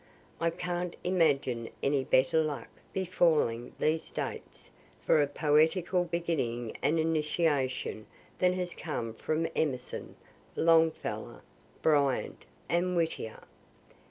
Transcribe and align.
I 0.39 0.49
can't 0.49 0.95
imagine 1.03 1.69
any 1.83 2.03
better 2.03 2.41
luck 2.41 2.69
befalling 2.91 3.71
these 3.77 4.01
States 4.01 4.71
for 4.99 5.21
a 5.21 5.27
poetical 5.27 6.05
beginning 6.05 6.75
and 6.81 6.97
initiation 6.99 8.07
than 8.39 8.53
has 8.53 8.73
come 8.73 9.13
from 9.13 9.47
Emerson, 9.55 10.15
Longfellow, 10.55 11.41
Bryant, 11.83 12.45
and 12.67 12.95
Whittier. 12.95 13.41